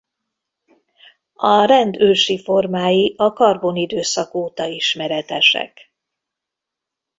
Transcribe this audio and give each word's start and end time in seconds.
A 1.33 1.65
rend 1.65 1.95
ősi 1.99 2.39
formái 2.43 3.13
a 3.17 3.33
karbon 3.33 3.75
időszak 3.75 4.33
óta 4.33 4.65
ismeretesek. 4.65 5.93